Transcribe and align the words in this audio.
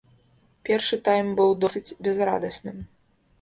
Першы 0.69 0.97
тайм 1.09 1.29
быў 1.41 1.53
досыць 1.65 1.95
бязрадасным. 2.09 2.83